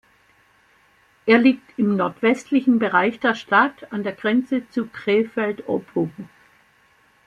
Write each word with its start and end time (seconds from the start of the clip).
Er 1.27 1.37
liegt 1.37 1.77
im 1.77 1.95
nordwestlichen 1.95 2.79
Bereich 2.79 3.19
der 3.19 3.35
Stadt 3.35 3.93
an 3.93 4.01
der 4.01 4.13
Grenze 4.13 4.67
zu 4.69 4.87
Krefeld-Oppum. 4.87 6.11